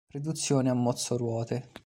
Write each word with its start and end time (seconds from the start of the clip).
Riduzione 0.11 0.73
mozzo 0.73 1.15
ruote. 1.15 1.69